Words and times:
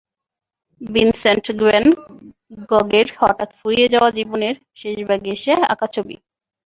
Vincent 0.81 1.45
van 1.59 1.85
গঘের 2.71 3.07
হঠাৎ 3.19 3.49
ফুরিয়ে 3.59 3.87
যাওয়া 3.93 4.09
জীবনের 4.17 4.55
শেষভাগে 4.75 5.29
এসে 5.37 5.53
আঁকা 5.73 5.87
ছবি। 5.95 6.15